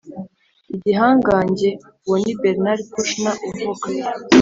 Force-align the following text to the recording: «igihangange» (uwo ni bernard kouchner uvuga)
«igihangange» 0.73 1.69
(uwo 2.05 2.17
ni 2.23 2.33
bernard 2.41 2.81
kouchner 2.93 3.35
uvuga) 3.49 3.87